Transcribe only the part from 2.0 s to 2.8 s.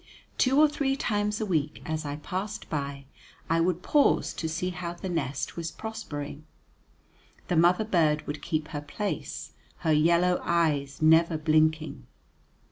I passed